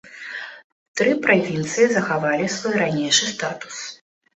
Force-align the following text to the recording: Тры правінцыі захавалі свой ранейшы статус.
Тры 1.01 1.11
правінцыі 1.27 1.87
захавалі 1.95 2.51
свой 2.59 2.75
ранейшы 2.83 3.25
статус. 3.39 3.75